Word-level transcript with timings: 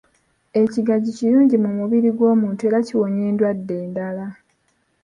Ekigagi 0.61 1.09
kirungi 1.17 1.55
mu 1.63 1.69
mubiri 1.77 2.09
gw’omuntu 2.17 2.61
era 2.67 2.79
kiwonya 2.87 3.23
endwadde 3.29 3.73
endala. 3.83 4.25